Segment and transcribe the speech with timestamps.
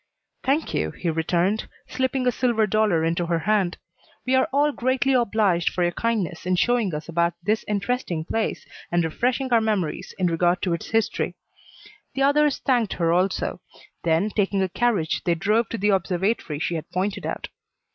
[0.43, 3.77] "Thank you," he returned, slipping a silver dollar into her hand.
[4.25, 8.65] "We are all greatly obliged for your kindness in showing us about this interesting place
[8.91, 11.35] and refreshing our memories in regard to its history."
[12.15, 13.61] The others thanked her also;
[14.03, 17.49] then taking a carriage they drove to the observatory she had pointed out.